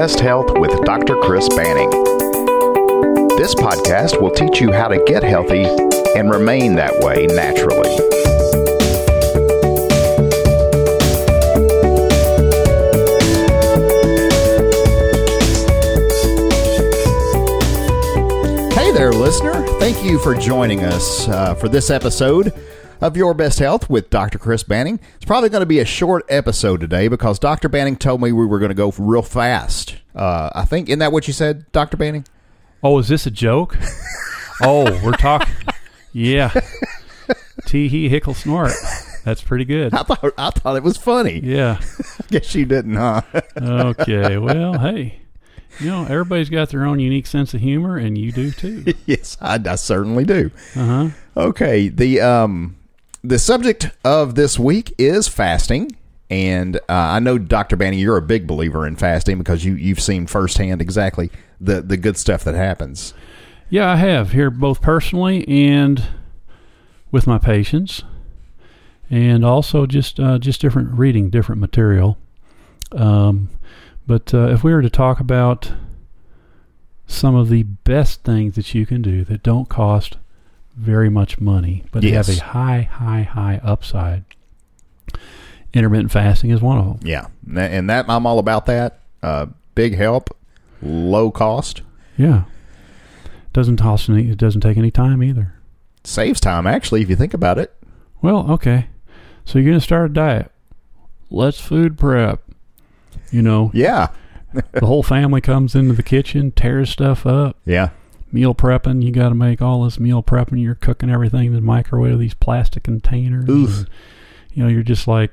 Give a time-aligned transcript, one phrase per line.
[0.00, 1.14] Best Health with Dr.
[1.16, 1.90] Chris Banning.
[3.36, 5.64] This podcast will teach you how to get healthy
[6.16, 7.90] and remain that way naturally.
[18.72, 19.66] Hey there, listener.
[19.80, 22.54] Thank you for joining us uh, for this episode
[23.00, 24.38] of Your Best Health with Dr.
[24.38, 25.00] Chris Banning.
[25.16, 27.68] It's probably going to be a short episode today because Dr.
[27.68, 29.96] Banning told me we were going to go real fast.
[30.14, 31.96] Uh, I think, isn't that what you said, Dr.
[31.96, 32.26] Banning?
[32.82, 33.76] Oh, is this a joke?
[34.62, 35.54] oh, we're talking.
[36.12, 36.52] Yeah.
[37.66, 38.72] Tee hee hickle snort.
[39.24, 39.94] That's pretty good.
[39.94, 41.40] I thought I thought it was funny.
[41.40, 41.80] Yeah.
[42.00, 43.22] I guess you didn't, huh?
[43.56, 44.38] Okay.
[44.38, 45.20] Well, hey,
[45.78, 48.92] you know, everybody's got their own unique sense of humor, and you do too.
[49.06, 50.50] yes, I, I certainly do.
[50.74, 51.08] Uh huh.
[51.36, 52.76] Okay, the um
[53.22, 55.96] the subject of this week is fasting,
[56.28, 57.76] and uh, I know Dr.
[57.76, 61.96] Banning, you're a big believer in fasting because you you've seen firsthand exactly the the
[61.96, 63.14] good stuff that happens.
[63.68, 66.02] Yeah, I have here both personally and
[67.10, 68.02] with my patients,
[69.10, 72.16] and also just uh, just different reading different material.
[72.92, 73.50] Um,
[74.06, 75.72] but uh, if we were to talk about
[77.06, 80.16] some of the best things that you can do that don't cost
[80.76, 82.26] very much money, but Yes.
[82.28, 84.24] have a high, high, high upside,
[85.72, 86.98] intermittent fasting is one of them.
[87.02, 87.26] Yeah,
[87.56, 89.00] and that- I'm all about that.
[89.22, 90.30] Uh, big help,
[90.82, 91.82] low cost,
[92.16, 92.42] Yeah,
[93.52, 94.28] doesn't cost any.
[94.30, 95.54] It doesn't take any time either.
[96.04, 97.74] saves time actually if you think about it.
[98.22, 98.86] Well, okay.
[99.44, 100.50] So you're going to start a diet.
[101.30, 102.42] Let's food prep.
[103.30, 104.08] You know, Yeah,
[104.72, 107.56] the whole family comes into the kitchen, tears stuff up.
[107.66, 107.90] yeah,
[108.32, 110.62] Meal prepping, you got to make all this meal prepping.
[110.62, 113.48] You're cooking everything in the microwave, these plastic containers.
[113.78, 113.88] And,
[114.54, 115.32] you know, you're just like,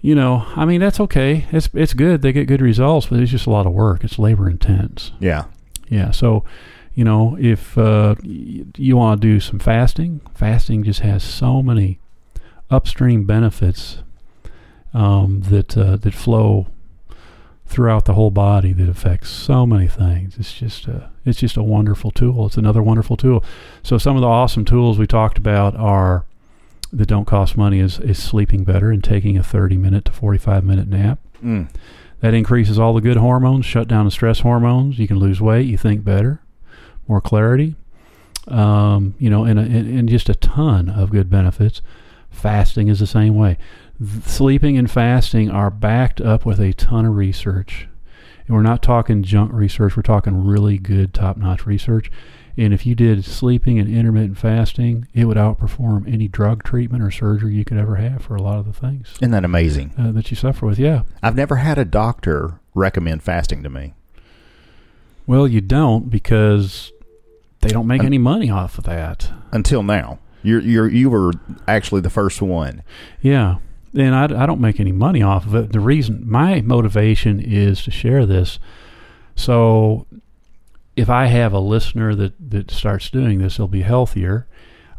[0.00, 1.46] you know, I mean, that's okay.
[1.52, 2.22] It's it's good.
[2.22, 4.02] They get good results, but it's just a lot of work.
[4.04, 5.12] It's labor intense.
[5.20, 5.44] yeah,
[5.88, 6.10] Yeah.
[6.10, 6.44] So,
[6.94, 11.62] you know, if uh, y- you want to do some fasting, fasting just has so
[11.62, 11.98] many
[12.70, 13.98] upstream benefits
[14.92, 16.66] um, that uh, that flow
[17.72, 20.36] throughout the whole body that affects so many things.
[20.38, 22.46] It's just a, it's just a wonderful tool.
[22.46, 23.42] It's another wonderful tool.
[23.82, 26.24] So some of the awesome tools we talked about are
[26.92, 30.62] that don't cost money is, is sleeping better and taking a 30 minute to 45
[30.64, 31.18] minute nap.
[31.42, 31.68] mm.
[32.20, 34.96] That increases all the good hormones, shut down the stress hormones.
[34.98, 36.40] You can lose weight, you think better,
[37.08, 37.74] more clarity,
[38.48, 41.82] um, you know, and, a- and, and just a ton of good benefits.
[42.32, 43.56] Fasting is the same way.
[44.24, 47.86] Sleeping and fasting are backed up with a ton of research.
[48.46, 52.10] And we're not talking junk research, we're talking really good, top notch research.
[52.56, 57.10] And if you did sleeping and intermittent fasting, it would outperform any drug treatment or
[57.10, 59.94] surgery you could ever have for a lot of the things Isn't that amazing?
[59.96, 60.78] uh, that you suffer with.
[60.78, 61.04] Yeah.
[61.22, 63.94] I've never had a doctor recommend fasting to me.
[65.26, 66.92] Well, you don't because
[67.60, 69.30] they don't make any money off of that.
[69.52, 70.18] until now.
[70.42, 71.32] You're you're you were
[71.68, 72.82] actually the first one.
[73.20, 73.56] Yeah.
[73.94, 75.72] And I, I don't make any money off of it.
[75.72, 78.58] The reason, my motivation is to share this.
[79.36, 80.06] So
[80.96, 84.46] if I have a listener that, that starts doing this, they'll be healthier.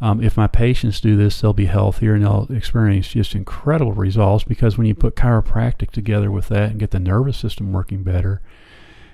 [0.02, 4.44] Um, if my patients do this, they'll be healthier and they'll experience just incredible results
[4.44, 8.42] because when you put chiropractic together with that and get the nervous system working better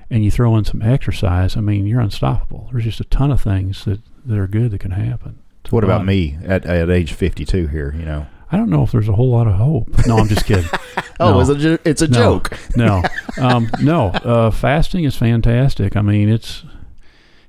[0.09, 2.69] and you throw in some exercise, I mean, you're unstoppable.
[2.72, 5.39] There's just a ton of things that, that are good that can happen.
[5.72, 6.38] What about body.
[6.38, 8.28] me at at age 52 here, you know?
[8.52, 9.90] I don't know if there's a whole lot of hope.
[10.07, 10.66] No, I'm just kidding.
[11.22, 11.52] Oh, No.
[11.52, 12.13] it's a, it's a No.
[12.40, 12.57] joke.
[12.78, 13.03] no,
[13.41, 14.07] um, no.
[14.07, 15.97] Uh, fasting is fantastic.
[15.97, 16.63] I mean, it's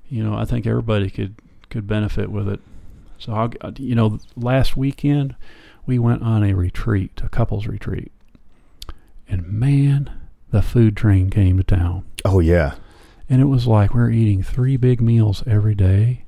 [0.08, 1.36] you know, I think everybody could
[1.68, 2.58] could benefit with it.
[3.18, 5.36] So, I'll, uh, you know, last weekend
[5.86, 8.10] we went on a retreat, a couples retreat,
[9.28, 10.10] and man,
[10.50, 12.74] the food train came to town, Oh yeah.
[13.28, 16.24] and it was like we are eating three big meals every day.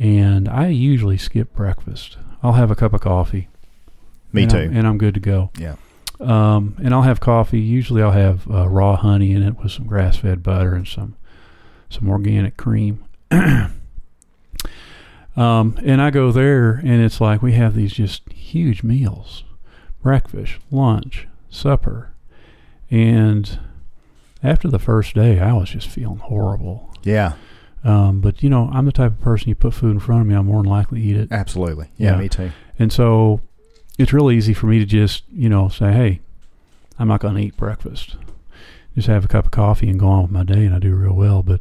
[0.00, 2.16] And I usually skip breakfast.
[2.42, 3.48] I'll have a cup of coffee.
[4.32, 4.56] Me and too.
[4.56, 5.50] I'm- and I'm good to go.
[5.58, 5.76] yeah.
[6.20, 7.60] Um, and I'll have coffee.
[7.60, 11.16] Usually, I'll have uh, raw honey in it with some grass-fed butter and some
[11.88, 13.02] some organic cream.
[13.30, 13.72] um,
[15.36, 19.44] and I go there, and it's like we have these just huge meals:
[20.02, 22.12] breakfast, lunch, supper.
[22.90, 23.58] And
[24.42, 26.92] after the first day, I was just feeling horrible.
[27.02, 27.34] Yeah.
[27.82, 30.26] Um, but you know, I'm the type of person you put food in front of
[30.26, 31.32] me, I'm more than likely to eat it.
[31.32, 31.88] Absolutely.
[31.96, 32.18] Yeah, Yeah.
[32.18, 32.50] me too.
[32.78, 33.40] And so
[33.98, 36.20] it's really easy for me to just, you know, say, hey,
[36.98, 38.16] I'm not going to eat breakfast.
[38.94, 40.94] Just have a cup of coffee and go on with my day, and I do
[40.94, 41.42] real well.
[41.42, 41.60] But,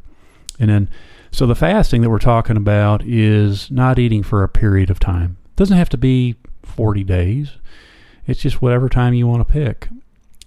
[0.59, 0.89] and then,
[1.31, 5.37] so the fasting that we're talking about is not eating for a period of time.
[5.55, 7.51] doesn't have to be 40 days.
[8.27, 9.89] It's just whatever time you want to pick.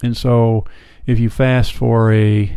[0.02, 0.64] And so
[1.06, 2.56] if you fast for a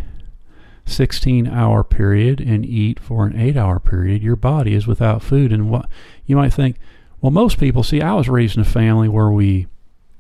[0.86, 5.52] 16 hour period and eat for an 8 hour period, your body is without food.
[5.52, 5.90] And what
[6.26, 6.78] you might think,
[7.22, 9.68] well, most people see, I was raised in a family where we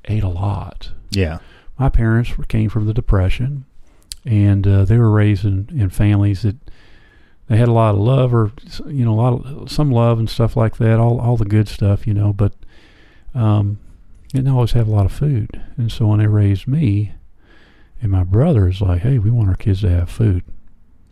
[0.05, 0.91] ate a lot.
[1.11, 1.39] Yeah.
[1.77, 3.65] My parents came from the Depression,
[4.25, 6.55] and uh, they were raised in, in families that
[7.47, 8.51] they had a lot of love, or
[8.87, 10.99] you know, a lot of some love and stuff like that.
[10.99, 12.53] All all the good stuff, you know, but
[13.35, 13.77] um,
[14.29, 15.61] didn't always have a lot of food.
[15.77, 17.13] And so when they raised me,
[18.01, 20.43] and my brother is like, hey, we want our kids to have food.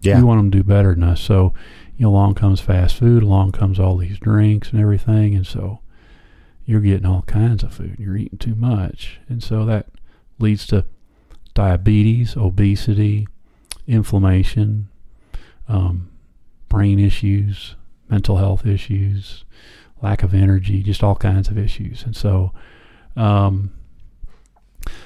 [0.06, 0.18] Yeah.
[0.18, 1.22] We want them to do better than us.
[1.22, 1.54] So,
[1.98, 5.36] you know, along comes fast food, along comes all these drinks and everything.
[5.36, 5.80] And so
[6.66, 7.96] you're getting all kinds of food.
[8.00, 9.20] You're eating too much.
[9.28, 9.88] And so that
[10.40, 10.86] leads to
[11.54, 13.28] diabetes, obesity,
[13.88, 14.90] inflammation,
[15.68, 16.10] um,
[16.70, 17.76] brain issues,
[18.10, 19.46] mental health issues,
[20.02, 22.04] lack of energy, just all kinds of issues.
[22.04, 22.52] And so,
[23.16, 23.72] um,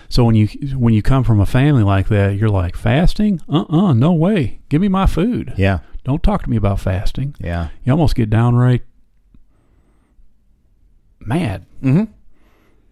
[0.10, 3.42] so when you when you come from a family like that, you're like fasting?
[3.50, 4.60] Uh-uh, no way.
[4.70, 5.54] Give me my food.
[5.58, 5.80] Yeah.
[6.04, 7.36] Don't talk to me about fasting.
[7.40, 7.70] Yeah.
[7.84, 8.84] You almost get downright
[11.20, 12.12] mad, Mm-hmm.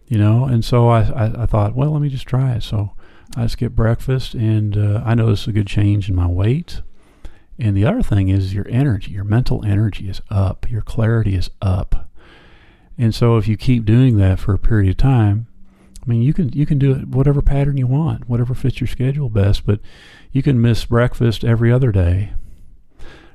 [0.08, 0.46] you know.
[0.46, 2.64] And so I, I, I thought, well, let me just try it.
[2.64, 2.92] So
[3.36, 6.82] I skipped breakfast, and uh, I noticed a good change in my weight.
[7.58, 11.50] And the other thing is your energy, your mental energy is up, your clarity is
[11.62, 12.10] up.
[12.98, 15.48] And so if you keep doing that for a period of time,
[16.06, 18.88] I mean, you can you can do it whatever pattern you want, whatever fits your
[18.88, 19.66] schedule best.
[19.66, 19.80] But
[20.32, 22.34] you can miss breakfast every other day.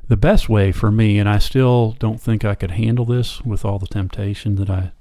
[0.08, 3.64] The best way for me, and I still don't think I could handle this with
[3.64, 4.92] all the temptation that I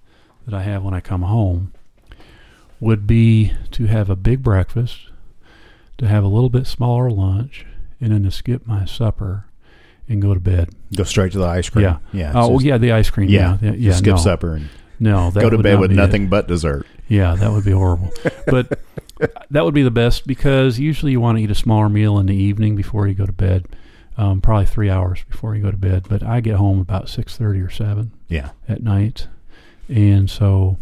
[0.45, 1.73] that I have when I come home,
[2.79, 5.09] would be to have a big breakfast,
[5.97, 7.65] to have a little bit smaller lunch,
[8.01, 9.45] and then to skip my supper
[10.07, 10.69] and go to bed.
[10.95, 11.83] Go straight to the ice cream.
[11.83, 11.97] Yeah.
[12.13, 12.31] Yeah.
[12.35, 13.29] Oh, just- yeah, the ice cream.
[13.29, 13.57] Yeah.
[13.61, 13.91] Yeah, yeah.
[13.93, 14.69] skip no, supper and
[14.99, 15.97] No, that go to would bed with be it.
[15.97, 16.85] nothing but dessert.
[17.07, 18.11] Yeah, that would be horrible.
[18.47, 18.79] but
[19.51, 22.25] that would be the best because usually you want to eat a smaller meal in
[22.27, 23.65] the evening before you go to bed.
[24.17, 26.07] Um, probably three hours before you go to bed.
[26.09, 28.49] But I get home about six thirty or seven Yeah.
[28.67, 29.27] at night,
[29.87, 30.77] and so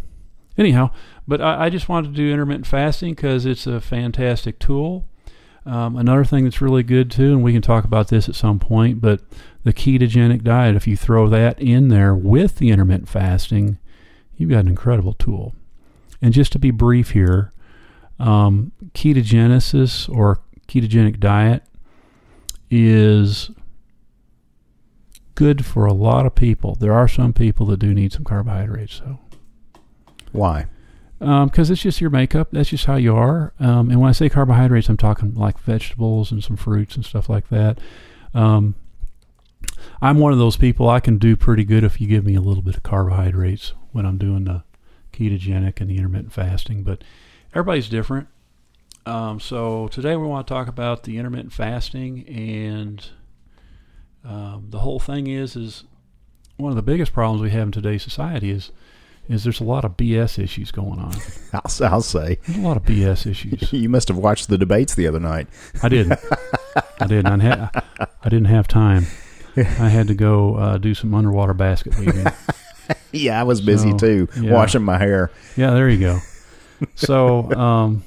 [0.57, 0.89] anyhow.
[1.27, 5.05] But I, I just wanted to do intermittent fasting because it's a fantastic tool.
[5.67, 8.57] Um, another thing that's really good too, and we can talk about this at some
[8.57, 9.21] point, but
[9.63, 10.75] the ketogenic diet.
[10.75, 13.77] If you throw that in there with the intermittent fasting,
[14.37, 15.53] you've got an incredible tool.
[16.21, 17.51] And just to be brief here,
[18.19, 21.63] um, ketogenesis or ketogenic diet
[22.69, 23.51] is
[25.35, 26.75] good for a lot of people.
[26.75, 29.19] There are some people that do need some carbohydrates, though,
[30.31, 30.65] Why?
[31.19, 32.49] because it's just your makeup.
[32.51, 33.53] That's just how you are.
[33.59, 37.27] Um, and when I say carbohydrates, I'm talking like vegetables and some fruits and stuff
[37.29, 37.79] like that.
[38.33, 38.75] Um,
[40.01, 40.89] I'm one of those people.
[40.89, 44.05] I can do pretty good if you give me a little bit of carbohydrates when
[44.05, 44.63] I'm doing the
[45.11, 46.83] ketogenic and the intermittent fasting.
[46.83, 47.03] But
[47.53, 48.27] everybody's different.
[49.05, 53.03] Um, so today we want to talk about the intermittent fasting, and
[54.23, 55.83] um, the whole thing is is
[56.57, 58.71] one of the biggest problems we have in today's society is
[59.27, 61.13] is there's a lot of BS issues going on.
[61.53, 62.37] I'll, I'll say.
[62.45, 63.73] There's a lot of BS issues.
[63.73, 65.47] You must have watched the debates the other night.
[65.83, 66.19] I didn't.
[66.99, 67.27] I didn't.
[67.27, 67.83] I, had,
[68.23, 69.07] I didn't have time.
[69.57, 72.27] I had to go uh, do some underwater basket weaving.
[73.13, 74.51] Yeah, I was busy So, too, yeah.
[74.53, 75.31] washing my hair.
[75.55, 76.19] Yeah, there you go.
[76.93, 78.03] So, um,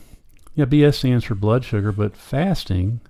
[0.55, 3.01] yeah, BS stands for blood sugar, but fasting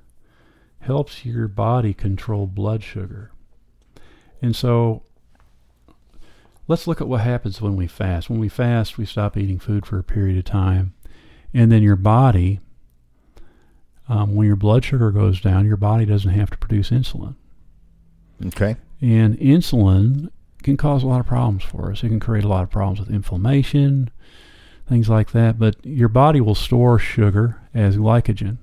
[0.81, 3.31] helps your body control blood sugar.
[4.41, 5.03] And so,
[6.67, 8.31] let's look at what happens when we fast.
[8.31, 10.95] When we fast, we stop eating food for a period of time,
[11.53, 12.61] and then your body,
[14.09, 17.35] um, when your blood sugar goes down, your body doesn't have to produce insulin.
[18.47, 18.77] Okay.
[19.03, 20.31] And insulin
[20.63, 22.03] can cause a lot of problems for us.
[22.03, 24.11] It can create a lot of problems with inflammation,
[24.89, 25.59] things like that.
[25.59, 28.59] But your body will store sugar as glycogen.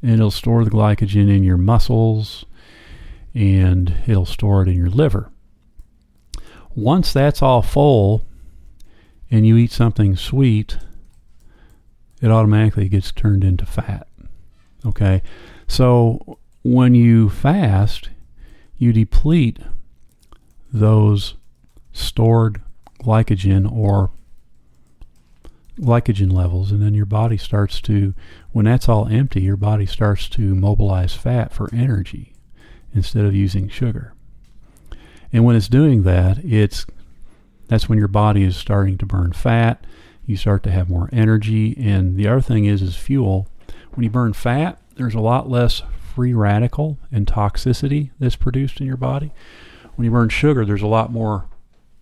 [0.00, 2.44] And it'll store the glycogen in your muscles
[3.34, 5.30] and it'll store it in your liver.
[6.74, 8.24] Once that's all full
[9.30, 10.78] and you eat something sweet,
[12.22, 14.06] it automatically gets turned into fat.
[14.86, 15.22] Okay?
[15.66, 18.10] So when you fast,
[18.76, 19.58] you deplete
[20.72, 21.34] those
[21.92, 22.60] stored
[23.02, 24.10] glycogen or
[25.80, 28.12] glycogen levels and then your body starts to
[28.50, 32.32] when that's all empty your body starts to mobilize fat for energy
[32.94, 34.12] instead of using sugar.
[35.32, 36.86] And when it's doing that it's
[37.68, 39.84] that's when your body is starting to burn fat.
[40.24, 41.76] You start to have more energy.
[41.78, 43.46] And the other thing is is fuel.
[43.92, 45.82] When you burn fat there's a lot less
[46.14, 49.32] free radical and toxicity that's produced in your body
[49.98, 51.48] when you burn sugar, there's a lot more,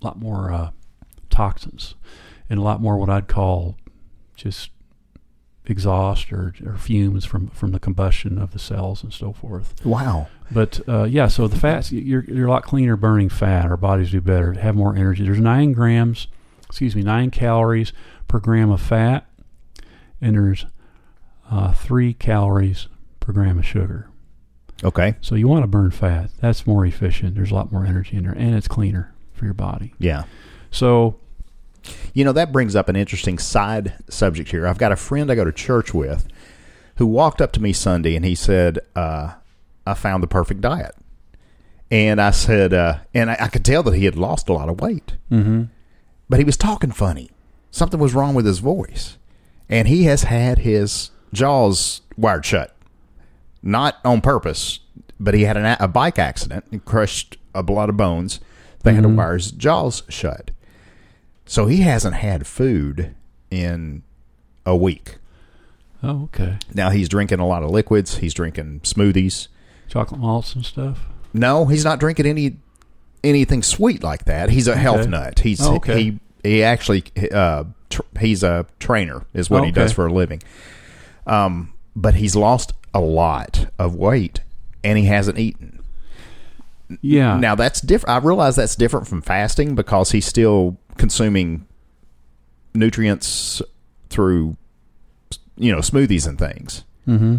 [0.02, 0.70] lot more uh,
[1.30, 1.94] toxins,
[2.50, 3.78] and a lot more what I'd call
[4.34, 4.68] just
[5.64, 9.74] exhaust or, or fumes from from the combustion of the cells and so forth.
[9.82, 10.28] Wow.
[10.50, 13.64] But uh, yeah, so the fats you're you're a lot cleaner burning fat.
[13.64, 15.24] Our bodies do better, have more energy.
[15.24, 16.28] There's nine grams,
[16.66, 17.94] excuse me, nine calories
[18.28, 19.26] per gram of fat,
[20.20, 20.66] and there's
[21.50, 22.88] uh, three calories
[23.20, 24.10] per gram of sugar.
[24.84, 25.14] Okay.
[25.20, 26.30] So you want to burn fat.
[26.40, 27.34] That's more efficient.
[27.34, 29.94] There's a lot more energy in there, and it's cleaner for your body.
[29.98, 30.24] Yeah.
[30.70, 31.18] So
[32.14, 34.66] You know, that brings up an interesting side subject here.
[34.66, 36.26] I've got a friend I go to church with
[36.96, 39.34] who walked up to me Sunday and he said, uh,
[39.86, 40.94] I found the perfect diet.
[41.90, 44.68] And I said, uh, and I, I could tell that he had lost a lot
[44.68, 45.64] of weight, mm-hmm.
[46.28, 47.30] but he was talking funny.
[47.70, 49.18] Something was wrong with his voice.
[49.68, 52.75] And he has had his jaws wired shut.
[53.66, 54.78] Not on purpose,
[55.18, 58.38] but he had an, a- bike accident and crushed a lot of bones.
[58.84, 59.16] They had to Mhm.
[59.16, 60.52] wire his jaws shut.
[61.46, 63.14] So he hasn't had food
[63.50, 64.02] in
[64.64, 65.16] a week.
[66.02, 68.18] oh okay, Now he's drinking a lot of liquids.
[68.18, 69.48] He's drinking smoothies.
[69.88, 71.06] chocolate malts and stuff.
[71.32, 72.56] No, he's not drinking any
[73.24, 74.50] anything sweet like that.
[74.50, 75.40] He's a health nut.
[75.40, 76.02] He's Oh, okay.
[76.02, 79.80] he he actually uh, tr- he's a trainer is what he Okay.
[79.80, 80.42] does for a living.
[81.26, 84.40] Um, but he's lost a lot of weight
[84.82, 85.80] and he hasn't eaten.
[87.02, 87.36] Yeah.
[87.38, 88.16] Now that's different.
[88.16, 91.66] I realize that's different from fasting because he's still consuming
[92.72, 93.60] nutrients
[94.08, 94.56] through
[95.58, 96.84] you know smoothies and things.
[97.06, 97.36] mm-hmm.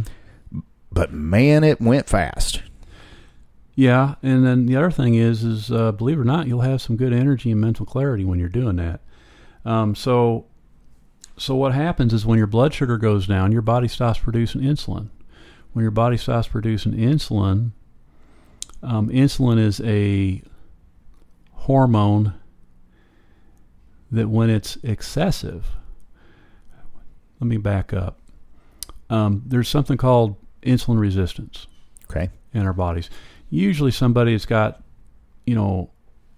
[0.92, 2.62] But man, it went fast.
[3.76, 6.82] Yeah, and then the other thing is, is uh, believe it or not, you'll have
[6.82, 9.02] some good energy and mental clarity when you're doing that.
[9.66, 10.46] Um, so,
[11.38, 15.10] so what happens is when your blood sugar goes down, your body stops producing insulin.
[15.78, 17.70] When your body stops producing insulin,
[18.82, 20.42] um, insulin is a
[21.54, 22.34] hormone
[24.10, 25.68] that when it's excessive,
[27.40, 28.20] let me back up.
[29.12, 31.68] Um, there's something called insulin resistance
[32.10, 32.32] Okay.
[32.56, 33.12] in our bodies.
[33.52, 34.82] Usually, somebody has got,
[35.46, 35.92] you know,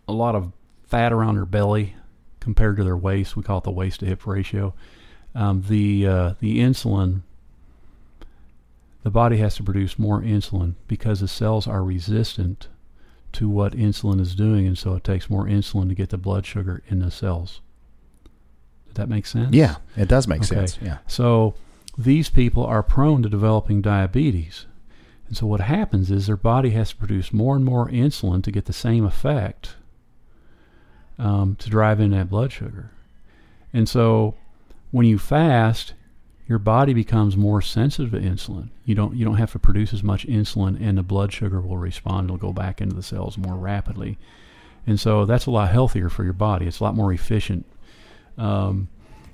[0.10, 0.52] a lot of
[0.84, 1.96] fat around their belly
[2.42, 3.38] compared to their waist.
[3.38, 4.74] We call it the waist to hip ratio.
[5.34, 7.22] Um, the uh, the insulin,
[9.04, 12.68] the body has to produce more insulin because the cells are resistant
[13.34, 16.46] to what insulin is doing, and so it takes more insulin to get the blood
[16.46, 17.62] sugar in the cells.
[18.88, 19.54] Did that make sense?
[19.54, 20.48] Yeah, it does make Okay.
[20.48, 20.80] sense.
[20.82, 20.98] Yeah.
[21.08, 21.54] So
[21.98, 24.66] these people are prone to developing diabetes.
[25.28, 28.52] And so what happens is their body has to produce more and more insulin to
[28.52, 29.76] get the same effect
[31.20, 32.90] um, to drive in that blood sugar.
[33.72, 34.34] And so
[34.90, 35.94] when you fast,
[36.50, 38.70] your body becomes more sensitive to insulin.
[38.84, 41.78] You don't you don't have to produce as much insulin and the blood sugar will
[41.78, 42.26] respond.
[42.26, 44.18] It'll go back into the cells more rapidly.
[44.88, 46.66] And so that's a lot healthier for your body.
[46.66, 47.68] It's a lot more efficient.
[48.36, 48.90] Um,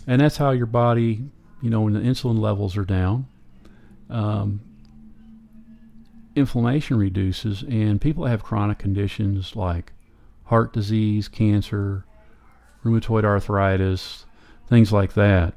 [0.05, 1.23] and that's how your body,
[1.61, 3.27] you know, when the insulin levels are down,
[4.09, 4.59] um,
[6.35, 9.93] inflammation reduces, and people that have chronic conditions like
[10.45, 12.03] heart disease, cancer,
[12.83, 14.25] rheumatoid arthritis,
[14.67, 15.53] things like that,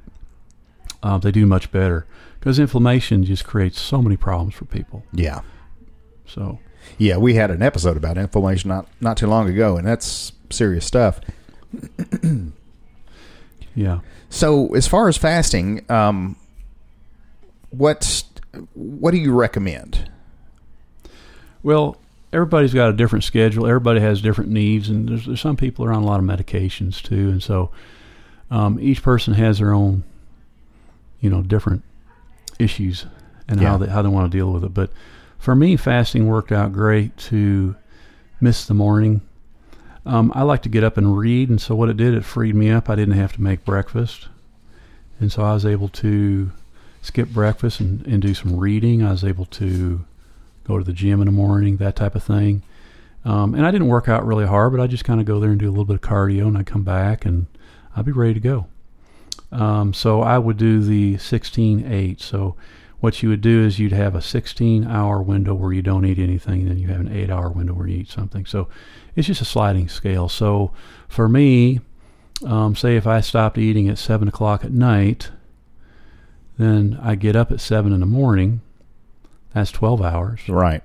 [1.03, 2.07] uh, they do much better
[2.39, 5.05] because inflammation just creates so many problems for people.
[5.13, 5.41] Yeah.
[6.27, 6.59] So,
[6.99, 10.87] Yeah, we had an episode about inflammation not not too long ago, and that's serious
[10.87, 11.21] stuff.
[13.75, 14.01] yeah.
[14.31, 16.37] So, as far as fasting, um,
[17.71, 18.25] what
[18.75, 20.11] what do you recommend?
[21.63, 21.97] Well,
[22.33, 23.67] everybody's got a different schedule.
[23.67, 27.03] Everybody has different needs, and there's, there's some people are on a lot of medications
[27.03, 27.71] too, and so
[28.51, 30.05] um, each person has their own,
[31.21, 31.83] you know, different
[32.59, 33.07] issues
[33.49, 33.69] and Yeah.
[33.71, 34.75] how they how they want to deal with it.
[34.75, 34.91] But
[35.39, 37.77] for me, fasting worked out great to
[38.41, 39.21] miss the morning.
[40.07, 42.55] Um, I like to get up and read, and so what it did, it freed
[42.55, 42.89] me up.
[42.89, 44.29] I didn't have to make breakfast,
[45.21, 46.51] and so I was able to
[47.03, 49.03] skip breakfast and, and do some reading.
[49.03, 50.05] I was able to
[50.67, 52.63] go to the gym in the morning, that type of thing.
[53.25, 55.51] Um, and I didn't work out really hard, but I just kind of go there
[55.51, 57.47] and do a little bit of cardio, and I come back and
[57.95, 58.67] I'd be ready to go.
[59.51, 62.21] Um, so I would do the 16-8.
[62.21, 62.57] So
[63.01, 66.63] what you would do is you'd have a 16-hour window where you don't eat anything,
[66.63, 68.45] and then you have an 8-hour window where you eat something.
[68.45, 68.69] So
[69.15, 70.29] it's just a sliding scale.
[70.29, 70.73] So
[71.09, 71.81] for me,
[72.45, 75.31] um, say if I stopped eating at 7 o'clock at night,
[76.59, 78.61] then I get up at 7 in the morning.
[79.55, 80.49] That's 12 hours.
[80.49, 80.83] Right.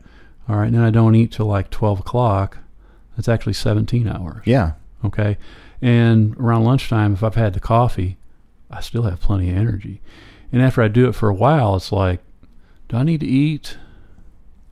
[0.47, 2.59] All right, and then I don't eat till like 12 o'clock.
[3.15, 4.43] That's actually 17 hours.
[4.45, 4.73] Yeah.
[5.03, 5.37] Okay.
[5.81, 8.17] And around lunchtime, if I've had the coffee,
[8.73, 10.01] I still have plenty of energy.
[10.51, 12.19] And after I do it for a while, it's like,
[12.89, 13.77] do I need to eat?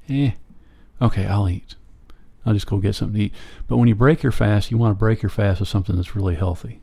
[0.10, 0.32] Eh.
[1.02, 1.76] Okay, I'll eat.
[2.46, 3.34] I'll just go get something to eat.
[3.68, 6.16] But when you break your fast, you want to break your fast with something that's
[6.16, 6.82] really healthy.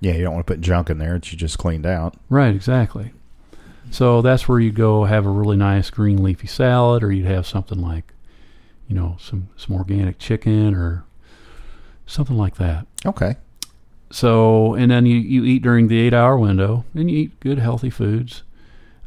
[0.00, 2.16] Yeah, you don't want to put junk in there that you just cleaned out.
[2.28, 3.12] Right, exactly.
[3.90, 7.46] So that's where you go have a really nice green leafy salad, or you'd have
[7.46, 8.12] something like,
[8.88, 11.04] you know, some some organic chicken or
[12.06, 12.86] something like that.
[13.04, 13.36] Okay.
[14.12, 17.58] So and then you, you eat during the eight hour window, and you eat good
[17.58, 18.42] healthy foods,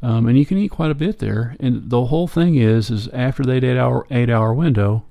[0.01, 1.55] um, and you can eat quite a bit there.
[1.59, 5.05] And the whole thing is, is after that eight hour eight hour window,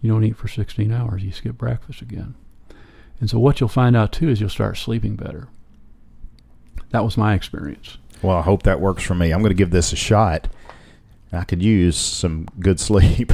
[0.00, 1.24] you don't eat for sixteen hours.
[1.24, 2.36] You skip breakfast again.
[3.20, 5.48] And so what you'll find out too is you'll start sleeping better.
[6.90, 7.98] That was my experience.
[8.22, 9.32] Well, I hope that works for me.
[9.32, 10.46] I'm going to give this a shot.
[11.32, 13.32] I could use some good sleep.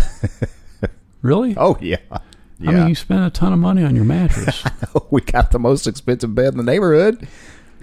[1.21, 1.55] Really?
[1.59, 1.99] oh yeah.
[2.65, 2.71] Yeah.
[2.71, 4.65] I mean, you spent a ton of money on your mattress.
[5.11, 7.29] we got the most expensive bed in the neighborhood.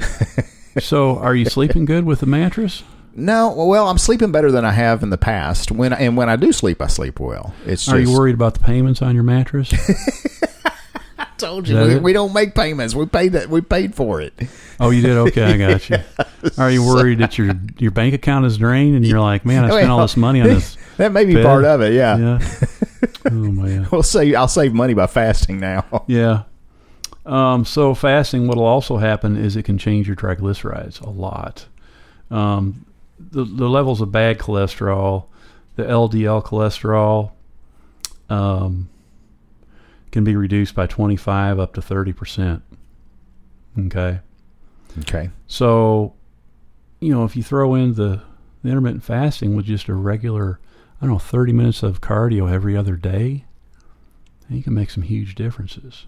[0.80, 2.84] so, are you sleeping good with the mattress?
[3.14, 5.70] No, well, I'm sleeping better than I have in the past.
[5.72, 7.54] When and when I do sleep, I sleep well.
[7.66, 9.72] It's just, Are you worried about the payments on your mattress?
[11.20, 12.96] I told you we, we don't make payments.
[12.96, 13.50] We paid that.
[13.50, 14.34] We paid for it.
[14.80, 15.18] oh, you did.
[15.18, 15.98] Okay, I got you.
[16.58, 19.70] Are you worried that your your bank account is drained and you're like, man, I
[19.70, 20.78] spent all this money on this?
[20.98, 21.46] That may be bed?
[21.46, 21.94] part of it.
[21.94, 22.18] Yeah.
[22.18, 22.40] Yeah.
[23.26, 23.88] Oh man.
[23.92, 26.04] We'll say I'll save money by fasting now.
[26.08, 26.44] Yeah.
[27.24, 31.68] Um, so fasting, what'll also happen is it can change your triglycerides a lot.
[32.32, 32.86] Um,
[33.20, 35.26] the the levels of bad cholesterol,
[35.76, 37.32] the LDL cholesterol,
[38.30, 38.90] um,
[40.12, 42.64] can be reduced by 25 up to 30 percent.
[43.78, 44.20] Okay.
[45.00, 45.30] Okay.
[45.48, 46.14] So,
[47.00, 48.22] you know, if you throw in the,
[48.64, 50.60] the intermittent fasting with just a regular,
[51.02, 53.46] I don't know, 30 minutes of cardio every other day,
[54.48, 56.06] then you can make some huge differences.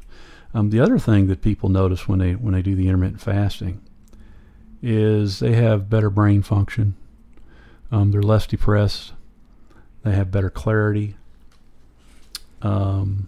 [0.53, 3.81] Um, the other thing that people notice when they when they do the intermittent fasting
[4.83, 6.95] is they have better brain function.
[7.91, 9.13] Um, they're less depressed.
[10.03, 11.15] They have better clarity.
[12.61, 13.27] Um,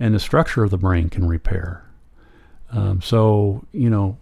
[0.00, 1.84] and the structure of the brain can repair.
[2.70, 4.16] Um, so, you know,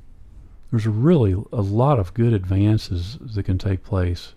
[0.71, 4.35] there's really a lot of good advances that can take place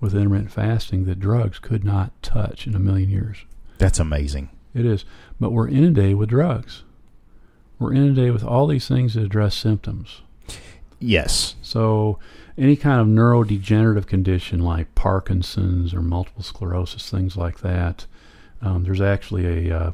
[0.00, 3.44] with intermittent fasting that drugs could not touch in a million years.
[3.78, 4.50] That's amazing.
[4.74, 5.04] It is.
[5.40, 6.82] But we're inundated with drugs.
[7.78, 10.22] We're inundated with all these things that address symptoms.
[10.98, 11.56] Yes.
[11.60, 12.18] So,
[12.56, 18.06] any kind of neurodegenerative condition like Parkinson's or multiple sclerosis, things like that,
[18.62, 19.92] um, there's actually a uh,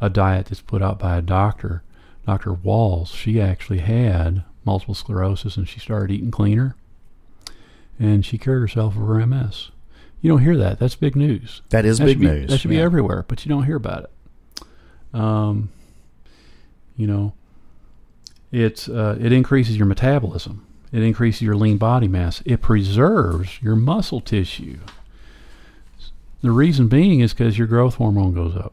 [0.00, 1.82] a diet that's put out by a doctor,
[2.26, 2.52] Dr.
[2.52, 3.14] Wahls.
[3.14, 6.76] She actually had multiple sclerosis and she started eating cleaner,
[7.98, 9.70] and she cured herself of her MS.
[10.20, 10.78] You don't hear that.
[10.78, 11.62] That's big news.
[11.70, 12.50] That is That big be- news.
[12.50, 14.62] That should be everywhere, but you don't hear about it.
[15.14, 15.70] Um,
[16.96, 17.34] you know,
[18.50, 20.66] it uh, it increases your metabolism.
[20.92, 22.42] It increases your lean body mass.
[22.46, 24.78] It preserves your muscle tissue.
[26.40, 28.72] The reason being is because your growth hormone goes up.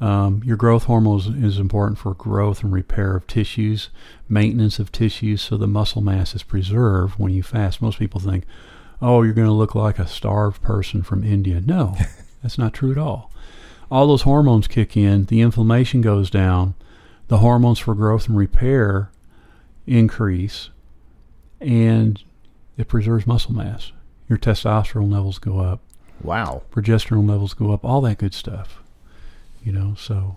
[0.00, 3.90] Um, your growth hormone is, is important for growth and repair of tissues,
[4.28, 7.82] maintenance of tissues, so the muscle mass is preserved when you fast.
[7.82, 8.44] Most people think,
[9.02, 11.60] oh, you're going to look like a starved person from India.
[11.60, 11.96] No,
[12.42, 13.30] that's not true at all.
[13.90, 16.74] All those hormones kick in, the inflammation goes down,
[17.28, 19.10] the hormones for growth and repair
[19.86, 20.70] increase,
[21.60, 22.22] and
[22.78, 23.92] it preserves muscle mass.
[24.28, 25.80] Your testosterone levels go up,
[26.22, 26.62] Wow.
[26.70, 28.79] progesterone levels go up, all that good stuff.
[29.62, 30.36] You know, so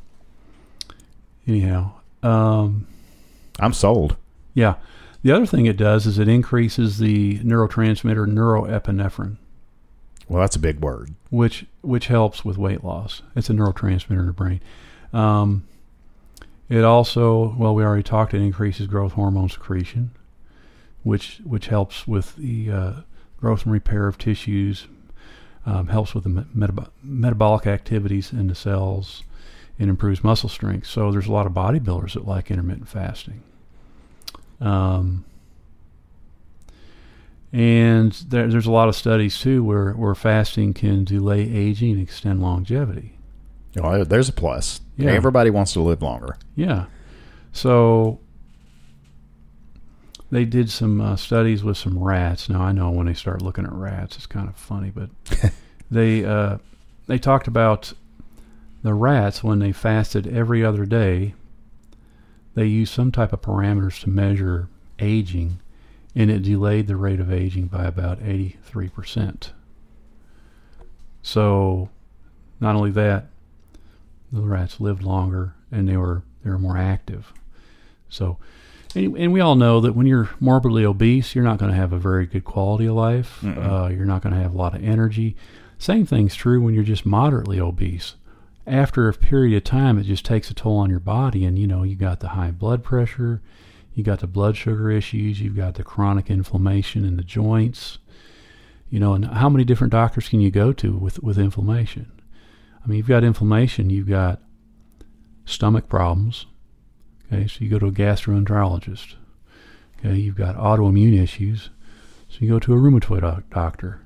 [1.48, 2.88] anyhow, um,
[3.60, 4.16] I'm sold.
[4.54, 4.76] yeah.
[5.22, 9.38] The other thing it does is it increases the neurotransmitter neuroepinephrine,
[10.28, 11.14] Well, that's a big word.
[11.30, 13.22] which which helps with weight loss.
[13.34, 14.60] It's a neurotransmitter in the brain.
[15.14, 15.64] Um,
[16.68, 18.34] it also, well, we already talked.
[18.34, 20.12] It increases growth hormone secretion,
[21.04, 22.94] which which helps with the uh,
[23.38, 24.88] growth and repair of tissues.
[25.66, 29.24] Um, helps with the me- metab- metabolic activities in the cells,
[29.80, 30.88] and improves muscle strength.
[30.88, 33.44] So there's a lot of bodybuilders that like intermittent fasting.
[34.60, 35.24] Um,
[37.54, 42.02] and there, there's a lot of studies too where, where fasting can delay aging and
[42.02, 43.18] extend longevity.
[43.76, 44.82] Well, there's a plus.
[44.98, 45.12] Yeah.
[45.12, 46.38] Everybody wants to live longer.
[46.56, 46.86] Yeah.
[47.52, 48.20] So
[50.34, 52.50] they did some uh, studies with some rats.
[52.50, 55.10] Now I know when they start looking at rats, it's kind of funny, but
[55.92, 56.58] they uh,
[57.06, 57.94] they talked about
[58.82, 61.36] the rats when they fasted every other day.
[62.56, 65.60] They used some type of parameters to measure aging,
[66.16, 69.54] and it delayed the rate of aging by about eighty three percent.
[71.22, 71.90] So,
[72.60, 73.28] not only that,
[74.32, 77.32] the rats lived longer and they were they were more active.
[78.10, 78.40] So,
[78.96, 81.94] and, and we all know that when you're morbidly obese, you're not going to have
[81.94, 83.44] a very good quality of life.
[83.44, 85.36] Uh, you're not going to have a lot of energy.
[85.78, 88.16] Same thing's true when you're just moderately obese.
[88.66, 91.68] After a period of time, it just takes a toll on your body, and you
[91.68, 93.42] know you got the high blood pressure,
[93.94, 95.42] You got the blood sugar issues.
[95.42, 98.00] You've got the chronic inflammation in the joints.
[98.90, 102.12] You know, and how many different doctors can you go to with with inflammation?
[102.84, 103.90] I mean, you've got inflammation.
[103.90, 104.40] You've got
[105.46, 106.46] stomach problems.
[107.32, 109.16] Okay, so you go to a gastroenterologist.
[110.00, 111.70] Okay, you've got autoimmune issues.
[112.30, 114.02] So you go to a rheumatoid doctor.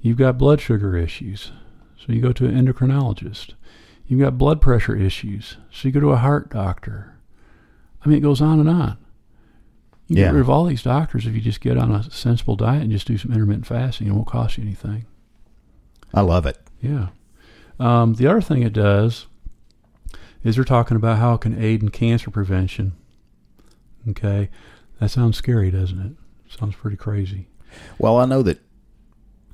[0.00, 1.52] You've got blood sugar issues.
[1.98, 3.54] So you go to an endocrinologist.
[4.06, 5.56] You've got blood pressure issues.
[5.70, 7.16] So you go to a heart doctor.
[8.04, 8.96] I mean, it goes on and on.
[10.06, 10.24] You Yeah.
[10.28, 12.90] get rid of all these doctors if you just get on a sensible diet and
[12.90, 14.06] just do some intermittent fasting.
[14.06, 15.04] It won't cost you anything.
[16.14, 16.58] I love it.
[16.80, 17.08] Yeah.
[17.78, 19.26] Um, the other thing it does
[20.48, 22.94] is they're talking about how it can aid in cancer prevention.
[24.08, 24.48] Okay.
[24.98, 26.12] That sounds scary, doesn't it?
[26.58, 27.48] Sounds pretty crazy.
[27.98, 28.60] Well, I know that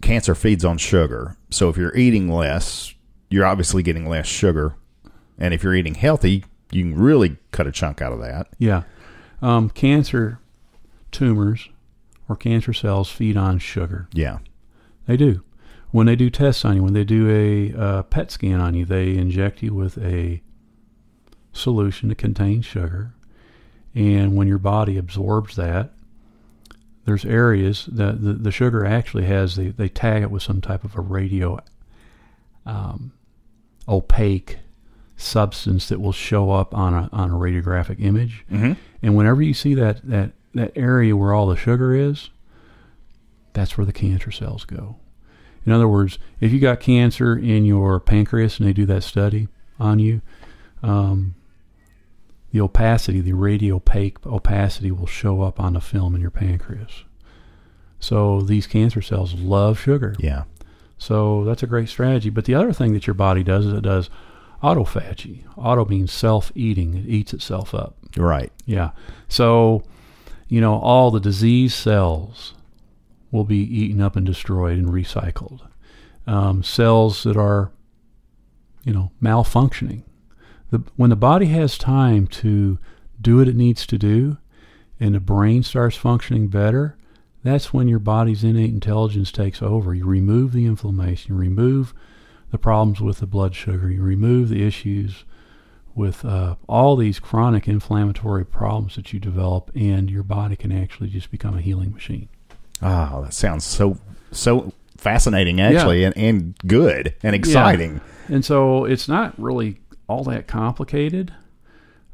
[0.00, 1.36] cancer feeds on sugar.
[1.50, 2.94] So if you're eating less,
[3.28, 4.76] you're obviously getting less sugar.
[5.38, 8.48] And if you're eating healthy, you can really cut a chunk out of that.
[8.58, 8.84] Yeah.
[9.42, 10.38] Um, cancer
[11.10, 11.68] tumors
[12.28, 14.08] or cancer cells feed on sugar.
[14.12, 14.38] Yeah.
[15.06, 15.42] They do.
[15.90, 18.84] When they do tests on you, when they do a uh, PET scan on you,
[18.84, 20.42] they inject you with a
[21.54, 23.14] solution that contains sugar.
[23.94, 25.92] And when your body absorbs that,
[27.04, 30.84] there's areas that the, the sugar actually has, they, they tag it with some type
[30.84, 31.60] of a radio
[32.66, 33.12] um,
[33.86, 34.58] opaque
[35.16, 38.44] substance that will show up on a, on a radiographic image.
[38.50, 38.72] Mm-hmm.
[39.02, 42.30] And whenever you see that, that, that area where all the sugar is,
[43.52, 44.96] that's where the cancer cells go.
[45.66, 49.48] In other words, if you got cancer in your pancreas and they do that study
[49.78, 50.20] on you,
[50.82, 51.34] um,
[52.54, 57.02] the opacity, the radiopaque opacity will show up on the film in your pancreas.
[57.98, 60.14] So these cancer cells love sugar.
[60.20, 60.44] Yeah.
[60.96, 62.30] So that's a great strategy.
[62.30, 64.08] But the other thing that your body does is it does
[64.62, 65.42] autophagy.
[65.56, 66.94] Auto means self-eating.
[66.94, 67.96] It eats itself up.
[68.16, 68.52] Right.
[68.66, 68.90] Yeah.
[69.26, 69.82] So,
[70.46, 72.54] you know, all the disease cells
[73.32, 75.62] will be eaten up and destroyed and recycled.
[76.28, 77.72] Um, cells that are,
[78.84, 80.04] you know, malfunctioning.
[80.74, 82.80] The, when the body has time to
[83.20, 84.38] do what it needs to do
[84.98, 86.96] and the brain starts functioning better,
[87.44, 89.94] that's when your body's innate intelligence takes over.
[89.94, 91.94] You remove the inflammation, you remove
[92.50, 95.22] the problems with the blood sugar, you remove the issues
[95.94, 101.08] with uh, all these chronic inflammatory problems that you develop, and your body can actually
[101.08, 102.28] just become a healing machine.
[102.82, 103.96] Oh, that sounds so
[104.32, 108.00] so fascinating, actually, and, and good and exciting.
[108.26, 111.32] And so it's not really all that complicated.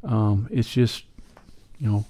[0.02, 1.04] Um, it's just,
[1.78, 2.04] you know,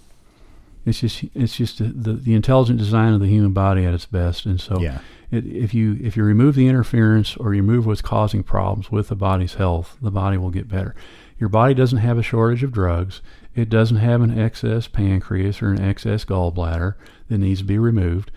[0.86, 4.06] it's just it's just the, the, the intelligent design of the human body at its
[4.06, 4.46] best.
[4.46, 5.00] And so, Yeah.
[5.30, 9.08] it, if you if you remove the interference or you remove what's causing problems with
[9.08, 10.94] the body's health, the body will get better.
[11.38, 13.20] Your body doesn't have a shortage of drugs.
[13.54, 16.94] It doesn't have an excess pancreas or an excess gallbladder
[17.28, 18.30] that needs to be removed.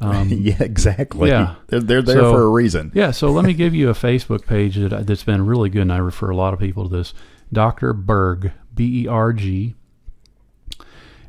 [0.00, 1.30] Um, yeah, exactly.
[1.30, 1.54] Yeah.
[1.68, 2.92] They're, they're there So- for a reason.
[2.94, 5.92] yeah, so let me give you a Facebook page that, that's been really good, and
[5.92, 7.14] I refer a lot of people to this.
[7.52, 7.92] Dr.
[7.92, 9.74] Berg, B E R G,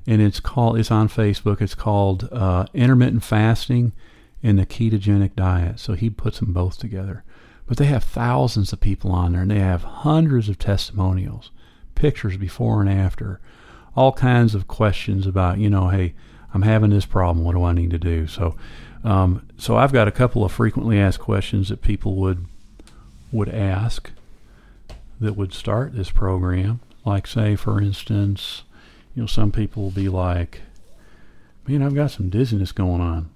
[0.06, 0.78] and it's called.
[0.80, 1.62] It's on Facebook.
[1.62, 3.94] It's called uh, intermittent fasting
[4.44, 5.80] and the ketogenic diet.
[5.80, 7.24] So he puts them both together.
[7.66, 11.52] But they have thousands of people on there, and they have hundreds of testimonials,
[11.96, 13.42] pictures before and after,
[13.96, 16.14] all kinds of questions about, you know, hey,
[16.54, 17.46] I'm having this problem.
[17.46, 18.28] What do I need to do?
[18.28, 18.56] So,
[19.04, 22.46] um, so I've got a couple of frequently asked questions that people would
[23.32, 24.12] would ask
[25.20, 26.80] that would start this program.
[27.06, 28.64] Like, say, for instance,
[29.16, 30.62] you know, some people will be like,
[31.68, 33.30] "Man, I've got some dizziness going on."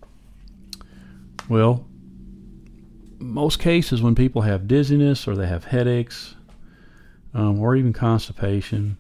[1.50, 1.86] Well,
[3.20, 6.36] most cases when people have dizziness or they have headaches,
[7.34, 8.98] um, or even constipation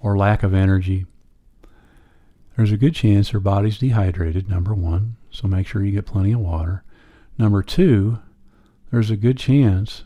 [0.00, 1.06] or lack of energy,
[2.58, 6.32] there's a good chance their body's dehydrated, number one, so make sure you get plenty
[6.32, 6.82] of water.
[7.38, 8.18] Number two,
[8.90, 10.02] there's a good chance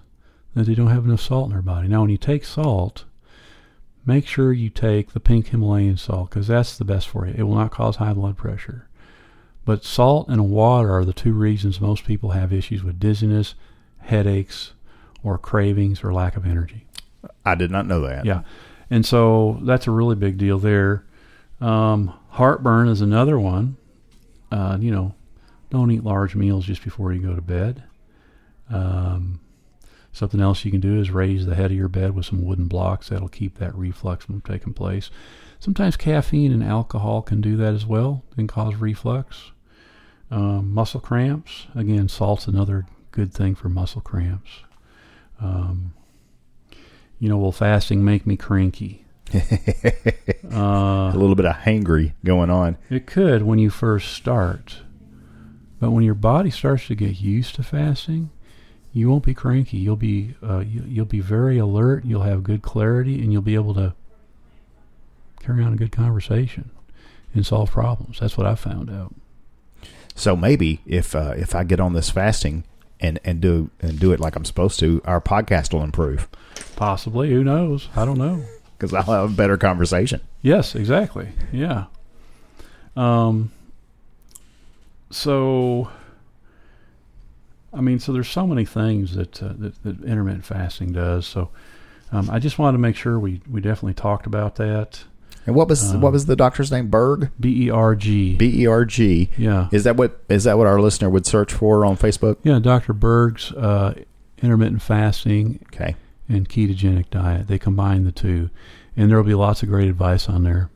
[0.55, 1.89] that they don't have enough salt in their body.
[1.89, 3.07] Now, when you take salt,
[4.05, 7.33] make sure you take the pink Himalayan salt because that's the best for you.
[7.35, 8.87] It will not cause high blood pressure.
[9.65, 13.55] But salt and water are the two reasons most people have issues with dizziness,
[14.01, 14.75] headaches,
[15.25, 16.85] or cravings or lack of energy.
[17.47, 18.27] I did not know that.
[18.27, 18.43] Yeah.
[18.91, 21.07] And so that's a really big deal there.
[21.63, 22.13] Um,
[22.43, 23.77] heartburn is another one.
[24.51, 25.15] Uh, you know,
[25.71, 27.85] don't eat large meals just before you go to bed.
[28.69, 29.39] Um,
[30.11, 32.67] something else you can do is raise the head of your bed with some wooden
[32.67, 33.11] blocks.
[33.11, 35.09] That'll keep that reflux from taking place.
[35.61, 39.53] Sometimes caffeine and alcohol can do that as well and cause reflux.
[40.29, 41.69] Um, muscle cramps.
[41.77, 44.51] Again, salt's another good thing for muscle cramps.
[45.41, 45.95] Um,
[47.21, 49.05] you know, will fasting make me cranky?
[50.53, 52.77] uh, A little bit of hangry going on.
[52.91, 54.79] it could when you first start,
[55.81, 58.31] but when your body starts to get used to fasting,
[58.93, 59.79] you won't be cranky.
[59.79, 62.05] You'll be uh, you, you'll be very alert.
[62.05, 63.95] You'll have good clarity, and you'll be able to
[65.43, 66.71] carry on a good conversation
[67.35, 68.21] and solve problems.
[68.21, 69.15] That's what I found out.
[70.15, 72.65] So maybe if uh, if I get on this fasting
[73.01, 76.29] and, and do and do it like I'm supposed to, our podcast will improve
[76.77, 77.89] Possibly, who knows?
[77.97, 78.45] I don't know.
[78.83, 80.21] Because I'll have a better conversation.
[80.43, 81.29] Yes, exactly.
[81.53, 81.85] Yeah.
[82.97, 83.53] Um.
[85.11, 85.91] So,
[87.73, 91.27] I mean, so there's so many things that uh, that, that intermittent fasting does.
[91.27, 91.51] So,
[92.11, 95.05] um, I just wanted to make sure we we definitely talked about that.
[95.47, 96.89] And what was Um, what was the doctor's name?
[96.89, 98.37] Berg, B E R G.
[98.37, 99.29] B E R G.
[99.37, 99.69] Yeah.
[99.71, 102.37] Is that what is that what our listener would search for on Facebook?
[102.43, 102.59] Yeah.
[102.59, 102.93] Dr.
[102.93, 103.95] Berg's uh,
[104.43, 105.95] intermittent fasting Okay.
[106.33, 107.47] And ketogenic diet.
[107.49, 108.51] They combine the two,
[108.97, 110.71] and there will be lots of great advice on there,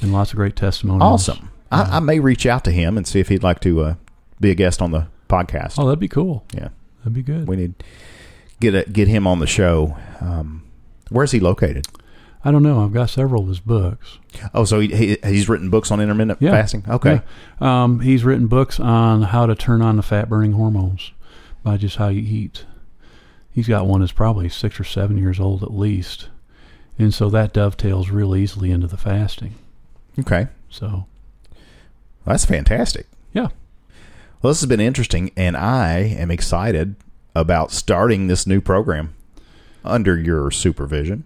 [0.00, 1.28] and lots of great testimonials.
[1.28, 1.50] Awesome.
[1.70, 3.94] I, I may reach out to him and see if he'd like to uh,
[4.40, 5.74] be a guest on the podcast.
[5.78, 6.44] Oh, that'd be cool.
[6.54, 6.68] Yeah,
[7.00, 7.46] That'd be good.
[7.48, 7.74] we need
[8.60, 9.96] get a, get him on the show.
[10.20, 10.64] Um,
[11.10, 11.86] where's he located?
[12.44, 12.82] I don't know.
[12.84, 14.18] I've got several of his books.
[14.54, 16.52] Oh, so he, he he's written books on intermittent Yeah.
[16.52, 16.84] fasting.
[16.88, 17.20] Okay,
[17.60, 17.82] Yeah.
[17.82, 21.10] Um, he's written books on how to turn on the fat burning hormones
[21.64, 22.64] by just how you eat.
[23.58, 26.28] He's got one that's probably six or seven years old at least.
[26.96, 29.56] And so that dovetails real easily into the fasting.
[30.16, 31.06] okay, So,
[32.24, 33.08] that's fantastic.
[33.32, 33.48] yeah.
[34.40, 36.94] Well, this has been interesting, and I am excited
[37.34, 39.12] about starting this new program
[39.84, 41.24] under your supervision.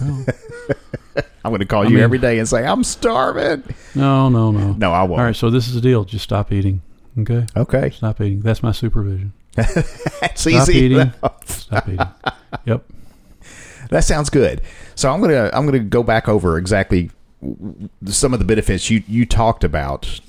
[0.00, 0.26] Well,
[1.44, 3.62] I'm going to call I you mean- every day and say I'm starving.
[3.94, 4.72] no, no, no.
[4.72, 5.20] No, I won't.
[5.20, 5.36] All right.
[5.36, 6.04] So this is the deal.
[6.04, 6.82] Just stop eating.
[7.16, 7.46] Okay.
[7.56, 8.40] Okay, Stop eating.
[8.40, 9.32] That's my supervision.
[9.58, 10.74] That's Stop easy.
[10.78, 11.12] eating.
[11.46, 12.06] Stop eating.
[12.64, 12.84] Yep.
[13.90, 14.60] That sounds good.
[14.94, 17.10] So I'm gonna I'm gonna go back over exactly
[18.06, 20.20] some of the benefits you you talked about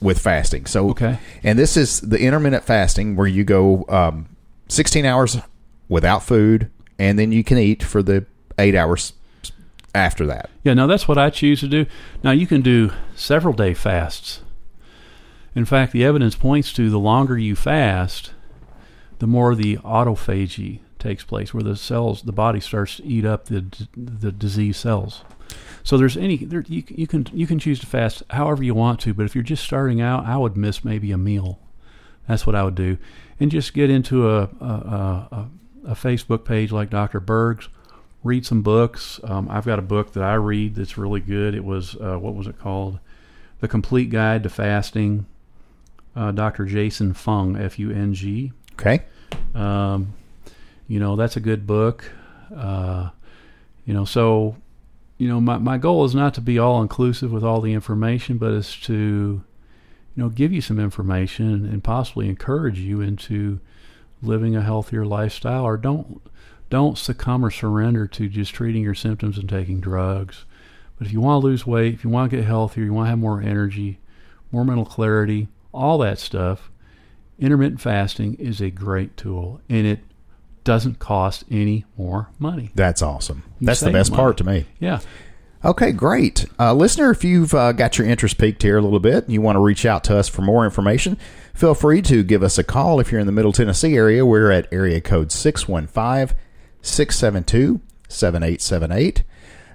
[0.00, 0.66] with fasting.
[0.66, 1.18] So Okay.
[1.42, 4.28] and this is the intermittent fasting where you go um,
[4.68, 5.38] 16 hours
[5.88, 8.26] without food, and then you can eat for the
[8.58, 9.12] eight hours
[9.94, 10.50] after that.
[10.64, 11.86] Yeah, now that's what I choose to do.
[12.24, 14.40] Now you can do several day fasts.
[15.54, 18.32] In fact, the evidence points to the longer you fast,
[19.22, 23.44] the more the autophagy takes place, where the cells, the body starts to eat up
[23.44, 23.64] the
[23.96, 25.22] the disease cells.
[25.84, 28.98] So there's any there you, you can you can choose to fast however you want
[29.02, 31.60] to, but if you're just starting out, I would miss maybe a meal.
[32.26, 32.98] That's what I would do,
[33.38, 35.50] and just get into a a, a,
[35.84, 37.20] a, Facebook page like Dr.
[37.20, 37.68] Berg's
[38.24, 39.20] read some books.
[39.22, 41.54] Um, I've got a book that I read that's really good.
[41.54, 42.98] It was uh, what was it called?
[43.60, 45.26] The Complete Guide to Fasting.
[46.16, 46.64] Uh, Dr.
[46.64, 48.50] Jason Fung, F U N G.
[48.72, 49.04] Okay.
[49.54, 50.14] Um,
[50.88, 52.10] you know that's a good book.
[52.54, 53.10] Uh,
[53.86, 54.56] you know, so
[55.18, 58.38] you know my my goal is not to be all inclusive with all the information,
[58.38, 58.92] but is to
[60.14, 63.60] you know give you some information and possibly encourage you into
[64.22, 66.20] living a healthier lifestyle, or don't
[66.70, 70.44] don't succumb or surrender to just treating your symptoms and taking drugs.
[70.98, 73.06] But if you want to lose weight, if you want to get healthier, you want
[73.06, 73.98] to have more energy,
[74.50, 76.70] more mental clarity, all that stuff,
[77.38, 80.00] intermittent fasting is a great tool and it
[80.64, 82.70] doesn't cost any more money.
[82.74, 83.42] That's awesome.
[83.58, 84.20] You That's the best money.
[84.20, 84.66] part to me.
[84.78, 85.00] Yeah.
[85.64, 86.44] Okay, great.
[86.58, 89.40] Uh, listener, if you've uh, got your interest piqued here a little bit and you
[89.40, 91.16] want to reach out to us for more information,
[91.54, 94.26] feel free to give us a call if you're in the Middle Tennessee area.
[94.26, 96.36] We're at area code 615
[96.82, 99.22] 672 7878.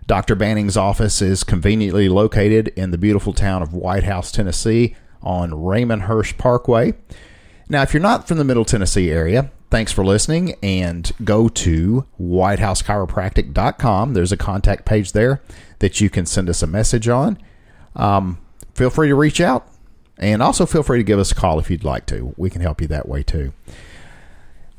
[0.07, 0.35] Dr.
[0.35, 6.03] Banning's office is conveniently located in the beautiful town of White House, Tennessee on Raymond
[6.03, 6.93] Hirsch Parkway.
[7.69, 12.05] Now, if you're not from the Middle Tennessee area, thanks for listening and go to
[12.19, 14.13] whitehousechiropractic.com.
[14.13, 15.41] There's a contact page there
[15.79, 17.37] that you can send us a message on.
[17.95, 18.39] Um,
[18.73, 19.67] feel free to reach out
[20.17, 22.33] and also feel free to give us a call if you'd like to.
[22.37, 23.53] We can help you that way too.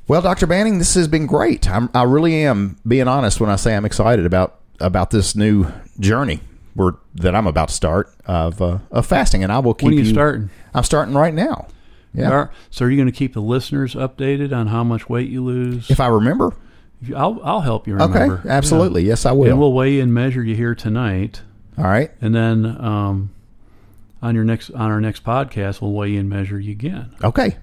[0.07, 0.47] Well, Dr.
[0.47, 1.69] Banning, this has been great.
[1.69, 5.67] I'm, I really am being honest when I say I'm excited about about this new
[5.99, 6.41] journey
[7.17, 10.01] that I'm about to start of uh, of fasting, and I will keep When are
[10.01, 10.51] you starting?
[10.73, 11.67] I'm starting right now.
[12.15, 12.31] Yeah.
[12.31, 15.45] Are- so are you going to keep the listeners updated on how much weight you
[15.45, 15.91] lose?
[15.91, 16.55] If I remember.
[17.15, 18.39] I'll I'll help you remember.
[18.41, 18.49] Okay.
[18.49, 19.03] Absolutely.
[19.05, 19.49] Yes, I will.
[19.51, 21.43] And we'll weigh and measure you here tonight,
[21.77, 22.11] All right.
[22.21, 23.31] and then um,
[24.21, 27.15] on your next on our next podcast, we'll weigh and measure you again.
[27.23, 27.57] Okay.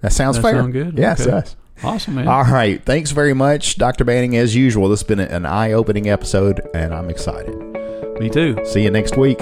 [0.00, 0.52] That sounds That fair.
[0.54, 0.98] sound good?
[0.98, 1.30] Yes, Okay.
[1.30, 1.56] yes.
[1.84, 2.26] Awesome, man.
[2.26, 2.84] All right.
[2.84, 4.04] Thanks very much, Dr.
[4.04, 4.36] Banning.
[4.36, 7.54] As usual, this has been an eye opening episode, and I'm excited.
[8.18, 8.58] Me too.
[8.66, 9.40] See you next week.